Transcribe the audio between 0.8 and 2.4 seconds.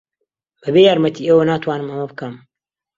یارمەتیی ئێوە ناتوانم ئەمە بکەم.